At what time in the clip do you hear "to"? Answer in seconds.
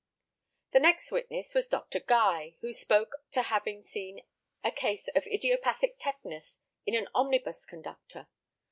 3.33-3.43